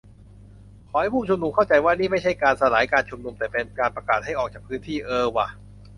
[0.89, 5.47] "ขอให้ผู้ชุมนุมเข้าใจว่า นี่ไม่ใช่การสลายการชุมนุม แต่เป็นการประกาศให้ออกจากพื้นที่" เออว่ะ